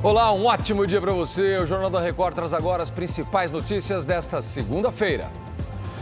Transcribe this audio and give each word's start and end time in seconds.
Olá, 0.00 0.32
um 0.32 0.46
ótimo 0.46 0.86
dia 0.86 1.00
para 1.00 1.12
você. 1.12 1.58
O 1.58 1.66
Jornal 1.66 1.90
da 1.90 2.00
Record 2.00 2.32
traz 2.32 2.54
agora 2.54 2.84
as 2.84 2.88
principais 2.88 3.50
notícias 3.50 4.06
desta 4.06 4.40
segunda-feira. 4.40 5.28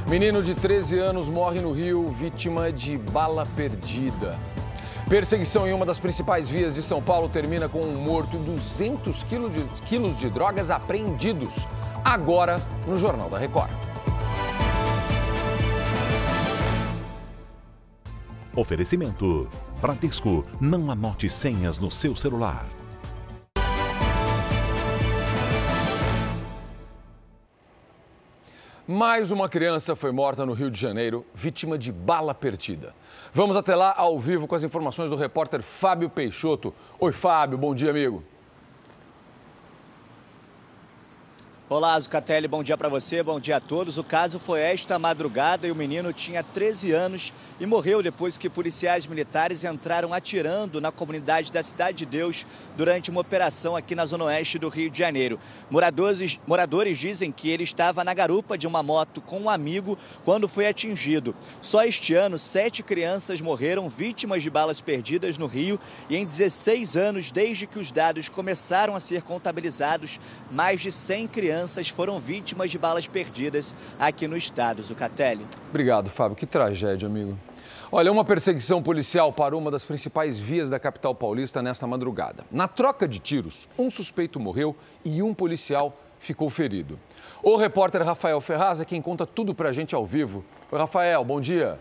Menino 0.06 0.42
de 0.42 0.54
13 0.54 0.98
anos 0.98 1.30
morre 1.30 1.62
no 1.62 1.72
Rio, 1.72 2.06
vítima 2.08 2.70
de 2.70 2.98
bala 2.98 3.44
perdida. 3.56 4.38
Perseguição 5.08 5.66
em 5.66 5.72
uma 5.72 5.86
das 5.86 5.98
principais 5.98 6.46
vias 6.46 6.74
de 6.74 6.82
São 6.82 7.02
Paulo 7.02 7.26
termina 7.26 7.70
com 7.70 7.80
um 7.80 7.94
morto 7.94 8.36
e 8.36 8.40
200 8.40 9.22
quilos 9.22 9.54
de, 9.54 9.62
quilos 9.84 10.18
de 10.18 10.28
drogas 10.28 10.70
apreendidos. 10.70 11.66
Agora, 12.04 12.60
no 12.86 12.98
Jornal 12.98 13.30
da 13.30 13.38
Record. 13.38 13.72
Oferecimento: 18.54 19.48
Bradesco, 19.80 20.44
não 20.60 20.90
anote 20.90 21.30
senhas 21.30 21.78
no 21.78 21.90
seu 21.90 22.14
celular. 22.14 22.66
Mais 28.88 29.32
uma 29.32 29.48
criança 29.48 29.96
foi 29.96 30.12
morta 30.12 30.46
no 30.46 30.52
Rio 30.52 30.70
de 30.70 30.80
Janeiro, 30.80 31.26
vítima 31.34 31.76
de 31.76 31.90
bala 31.90 32.32
perdida. 32.32 32.94
Vamos 33.32 33.56
até 33.56 33.74
lá 33.74 33.92
ao 33.96 34.16
vivo 34.16 34.46
com 34.46 34.54
as 34.54 34.62
informações 34.62 35.10
do 35.10 35.16
repórter 35.16 35.60
Fábio 35.60 36.08
Peixoto. 36.08 36.72
Oi, 37.00 37.10
Fábio, 37.10 37.58
bom 37.58 37.74
dia, 37.74 37.90
amigo. 37.90 38.22
Olá, 41.68 41.98
Zucatelli, 41.98 42.46
bom 42.46 42.62
dia 42.62 42.76
para 42.76 42.88
você, 42.88 43.24
bom 43.24 43.40
dia 43.40 43.56
a 43.56 43.60
todos. 43.60 43.98
O 43.98 44.04
caso 44.04 44.38
foi 44.38 44.60
esta 44.60 45.00
madrugada 45.00 45.66
e 45.66 45.72
o 45.72 45.74
menino 45.74 46.12
tinha 46.12 46.40
13 46.40 46.92
anos 46.92 47.32
e 47.58 47.66
morreu 47.66 48.04
depois 48.04 48.38
que 48.38 48.48
policiais 48.48 49.04
militares 49.04 49.64
entraram 49.64 50.14
atirando 50.14 50.80
na 50.80 50.92
comunidade 50.92 51.50
da 51.50 51.64
Cidade 51.64 51.98
de 51.98 52.06
Deus 52.06 52.46
durante 52.76 53.10
uma 53.10 53.20
operação 53.20 53.74
aqui 53.74 53.96
na 53.96 54.06
zona 54.06 54.26
oeste 54.26 54.60
do 54.60 54.68
Rio 54.68 54.88
de 54.88 54.96
Janeiro. 54.96 55.40
Moradores, 55.68 56.38
moradores 56.46 56.98
dizem 56.98 57.32
que 57.32 57.50
ele 57.50 57.64
estava 57.64 58.04
na 58.04 58.14
garupa 58.14 58.56
de 58.56 58.68
uma 58.68 58.80
moto 58.80 59.20
com 59.20 59.40
um 59.40 59.50
amigo 59.50 59.98
quando 60.24 60.46
foi 60.46 60.68
atingido. 60.68 61.34
Só 61.60 61.82
este 61.82 62.14
ano, 62.14 62.38
sete 62.38 62.80
crianças 62.80 63.40
morreram 63.40 63.88
vítimas 63.88 64.40
de 64.40 64.50
balas 64.50 64.80
perdidas 64.80 65.36
no 65.36 65.48
Rio 65.48 65.80
e 66.08 66.16
em 66.16 66.24
16 66.24 66.96
anos, 66.96 67.32
desde 67.32 67.66
que 67.66 67.80
os 67.80 67.90
dados 67.90 68.28
começaram 68.28 68.94
a 68.94 69.00
ser 69.00 69.22
contabilizados, 69.22 70.20
mais 70.48 70.80
de 70.80 70.92
100 70.92 71.26
crianças 71.26 71.55
crianças 71.56 71.88
foram 71.88 72.20
vítimas 72.20 72.70
de 72.70 72.78
balas 72.78 73.06
perdidas 73.06 73.74
aqui 73.98 74.28
no 74.28 74.36
estado, 74.36 74.82
Zucatelli. 74.82 75.46
Obrigado, 75.70 76.10
Fábio. 76.10 76.36
Que 76.36 76.44
tragédia, 76.44 77.08
amigo. 77.08 77.34
Olha, 77.90 78.12
uma 78.12 78.26
perseguição 78.26 78.82
policial 78.82 79.32
parou 79.32 79.58
uma 79.58 79.70
das 79.70 79.82
principais 79.82 80.38
vias 80.38 80.68
da 80.68 80.78
capital 80.78 81.14
paulista 81.14 81.62
nesta 81.62 81.86
madrugada. 81.86 82.44
Na 82.50 82.68
troca 82.68 83.08
de 83.08 83.18
tiros, 83.18 83.70
um 83.78 83.88
suspeito 83.88 84.38
morreu 84.38 84.76
e 85.02 85.22
um 85.22 85.32
policial 85.32 85.96
ficou 86.18 86.50
ferido. 86.50 86.98
O 87.42 87.56
repórter 87.56 88.02
Rafael 88.04 88.40
Ferraz 88.42 88.78
é 88.80 88.84
quem 88.84 89.00
conta 89.00 89.24
tudo 89.24 89.54
pra 89.54 89.72
gente 89.72 89.94
ao 89.94 90.04
vivo. 90.04 90.44
Oi, 90.70 90.78
Rafael, 90.78 91.24
bom 91.24 91.40
dia. 91.40 91.78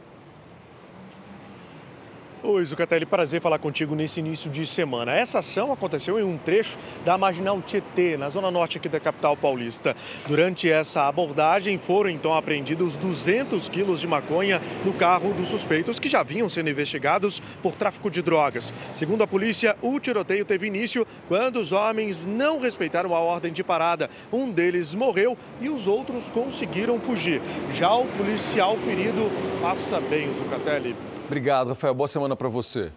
Oi, 2.44 2.64
Zucatelli, 2.64 3.05
prazer 3.08 3.41
falar 3.41 3.58
contigo 3.58 3.95
nesse 3.95 4.19
início 4.19 4.52
de 4.52 4.67
semana. 4.67 5.14
Essa 5.14 5.39
ação 5.39 5.72
aconteceu 5.72 6.19
em 6.19 6.23
um 6.23 6.38
trecho 6.38 6.77
da 7.03 7.17
Marginal 7.17 7.59
Tietê, 7.61 8.17
na 8.17 8.30
zona 8.30 8.52
norte 8.52 8.77
aqui 8.77 8.88
da 8.88 9.00
capital 9.00 9.36
paulista. 9.36 9.95
Durante 10.27 10.69
essa 10.69 11.08
abordagem 11.08 11.77
foram 11.77 12.09
então 12.09 12.36
apreendidos 12.36 12.95
200 12.97 13.67
quilos 13.69 14.00
de 14.00 14.08
maconha 14.08 14.61
no 14.83 14.94
carro 14.94 15.33
dos 15.33 15.50
suspeitos 15.50 16.00
que 16.00 16.08
já 16.08 16.22
vinham 16.23 16.47
sendo 16.47 16.69
investigados 16.69 17.42
por 17.64 17.73
tráfico 17.73 18.11
de 18.11 18.22
drogas. 18.22 18.72
Segundo 18.94 19.23
a 19.23 19.27
polícia, 19.27 19.75
o 19.81 19.99
tiroteio 19.99 20.45
teve 20.45 20.67
início 20.67 21.05
quando 21.27 21.59
os 21.59 21.72
homens 21.72 22.27
não 22.27 22.59
respeitaram 22.59 23.16
a 23.16 23.20
ordem 23.20 23.52
de 23.52 23.64
parada. 23.64 24.09
Um 24.31 24.52
deles 24.52 24.94
morreu 24.94 25.36
e 25.60 25.70
os 25.70 25.87
outros 25.87 26.30
conseguiram 26.30 26.99
fugir. 26.99 27.42
Já 27.73 27.93
o 27.95 28.05
policial 28.05 28.77
ferido 28.77 29.31
passa 29.61 29.99
bem, 29.99 30.31
Zucatelli. 30.31 30.95
Obrigado, 31.26 31.70
Rafael. 31.70 31.93
Boa 31.93 32.08
semana 32.08 32.24
para 32.33 32.47
você. 32.47 32.93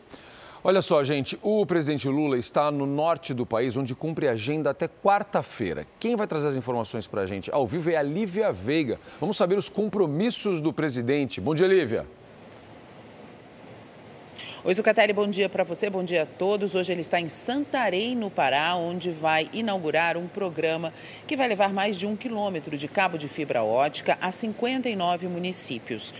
Olha 0.62 0.80
só, 0.80 1.02
gente, 1.02 1.36
o 1.42 1.66
presidente 1.66 2.08
Lula 2.08 2.38
está 2.38 2.70
no 2.70 2.86
norte 2.86 3.34
do 3.34 3.44
país, 3.44 3.76
onde 3.76 3.96
cumpre 3.96 4.28
agenda 4.28 4.70
até 4.70 4.86
quarta-feira. 4.86 5.86
Quem 5.98 6.14
vai 6.14 6.26
trazer 6.26 6.48
as 6.48 6.56
informações 6.56 7.06
para 7.06 7.22
a 7.22 7.26
gente 7.26 7.50
ao 7.52 7.66
vivo 7.66 7.90
é 7.90 7.96
a 7.96 8.02
Lívia 8.02 8.52
Veiga. 8.52 9.00
Vamos 9.20 9.36
saber 9.36 9.58
os 9.58 9.68
compromissos 9.68 10.60
do 10.60 10.72
presidente. 10.72 11.40
Bom 11.40 11.54
dia, 11.54 11.66
Lívia. 11.66 12.06
Oi, 14.68 14.74
Zucatelli, 14.74 15.14
bom 15.14 15.26
dia 15.26 15.48
para 15.48 15.64
você, 15.64 15.88
bom 15.88 16.04
dia 16.04 16.24
a 16.24 16.26
todos. 16.26 16.74
Hoje 16.74 16.92
ele 16.92 17.00
está 17.00 17.18
em 17.18 17.26
Santarém, 17.26 18.14
no 18.14 18.30
Pará, 18.30 18.74
onde 18.74 19.10
vai 19.10 19.48
inaugurar 19.50 20.18
um 20.18 20.28
programa 20.28 20.92
que 21.26 21.38
vai 21.38 21.48
levar 21.48 21.72
mais 21.72 21.98
de 21.98 22.06
um 22.06 22.14
quilômetro 22.14 22.76
de 22.76 22.86
cabo 22.86 23.16
de 23.16 23.28
fibra 23.28 23.62
ótica 23.62 24.18
a 24.20 24.30
59 24.30 25.26
municípios. 25.26 26.12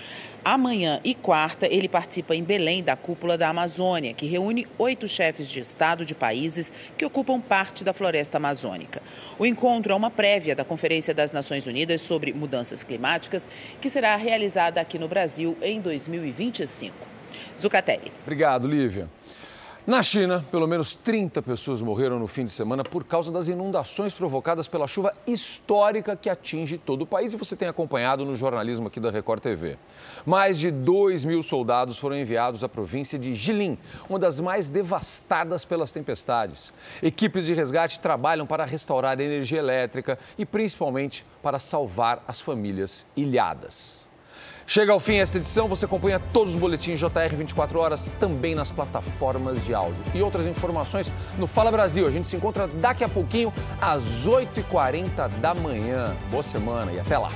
Amanhã 0.43 0.99
e 1.05 1.15
quarta, 1.15 1.67
ele 1.71 1.91
participa 1.91 2.35
em 2.35 2.43
Belém 2.43 2.83
da 2.83 2.97
Cúpula 2.97 3.37
da 3.37 3.51
Amazônia, 3.51 4.15
que 4.15 4.25
reúne 4.25 4.67
oito 4.79 5.07
chefes 5.07 5.51
de 5.51 5.61
Estado 5.61 6.03
de 6.03 6.15
países 6.15 6.73
que 6.97 7.05
ocupam 7.05 7.39
parte 7.39 7.85
da 7.85 7.93
floresta 7.93 8.39
amazônica. 8.39 9.03
O 9.39 9.45
encontro 9.45 9.93
é 9.93 9.95
uma 9.95 10.11
prévia 10.11 10.57
da 10.57 10.65
Conferência 10.65 11.13
das 11.13 11.33
Nações 11.33 11.67
Unidas 11.67 12.01
sobre 12.01 12.33
Mudanças 12.33 12.83
Climáticas, 12.83 13.47
que 13.79 13.91
será 13.91 14.17
realizada 14.17 14.81
aqui 14.81 14.99
no 14.99 15.07
Brasil 15.07 15.55
em 15.61 15.83
2025. 15.83 17.18
Zucatelli. 17.61 18.13
Obrigado, 18.23 18.67
Lívia. 18.67 19.09
Na 19.89 20.03
China, 20.03 20.45
pelo 20.51 20.69
menos 20.69 20.95
30 20.95 21.41
pessoas 21.41 21.81
morreram 21.81 22.19
no 22.19 22.27
fim 22.27 22.45
de 22.45 22.51
semana 22.51 22.85
por 22.85 23.05
causa 23.05 23.33
das 23.33 23.49
inundações 23.49 24.13
provocadas 24.13 24.69
pela 24.69 24.87
chuva 24.87 25.15
histórica 25.27 26.15
que 26.15 26.29
atinge 26.29 26.77
todo 26.77 27.01
o 27.01 27.07
país 27.07 27.33
e 27.33 27.39
você 27.39 27.57
tem 27.57 27.67
acompanhado 27.67 28.23
no 28.23 28.35
jornalismo 28.35 28.89
aqui 28.89 29.01
da 29.01 29.11
Record 29.11 29.41
TV. 29.41 29.79
Mais 30.27 30.59
de 30.59 30.71
2 30.71 31.25
mil 31.25 31.43
soldados 31.43 31.97
foram 31.97 32.19
enviados 32.19 32.63
à 32.63 32.69
província 32.69 33.19
de 33.19 33.35
Jilin, 33.35 33.79
uma 34.11 34.19
das 34.19 34.41
mais 34.41 34.69
devastadas 34.69 35.65
pelas 35.65 35.91
tempestades. 35.91 36.71
Equipes 37.03 37.47
de 37.47 37.55
resgate 37.55 37.99
trabalham 37.99 38.47
para 38.47 38.67
restaurar 38.67 39.19
a 39.19 39.25
energia 39.25 39.59
elétrica 39.59 40.19
e 40.37 40.45
principalmente 40.45 41.25
para 41.43 41.59
salvar 41.59 42.23
as 42.29 42.43
famílias 42.43 43.07
ilhadas. 43.17 44.08
Chega 44.71 44.93
ao 44.93 45.01
fim 45.01 45.15
esta 45.15 45.39
edição, 45.39 45.67
você 45.67 45.87
acompanha 45.87 46.21
todos 46.21 46.51
os 46.51 46.61
boletins 46.61 46.99
JR 46.99 47.35
24 47.35 47.79
horas 47.79 48.13
também 48.19 48.55
nas 48.55 48.71
plataformas 48.71 49.65
de 49.65 49.73
áudio. 49.73 50.05
E 50.13 50.21
outras 50.21 50.45
informações 50.45 51.11
no 51.39 51.47
Fala 51.47 51.71
Brasil. 51.71 52.07
A 52.07 52.11
gente 52.11 52.29
se 52.29 52.37
encontra 52.37 52.67
daqui 52.67 53.03
a 53.03 53.09
pouquinho 53.09 53.51
às 53.81 54.29
8h40 54.29 55.27
da 55.41 55.55
manhã. 55.55 56.15
Boa 56.31 56.43
semana 56.43 56.93
e 56.93 57.01
até 57.01 57.17
lá. 57.17 57.33